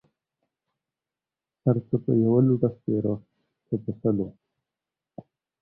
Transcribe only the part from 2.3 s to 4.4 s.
لوټۀ سپيره، څه په سلو.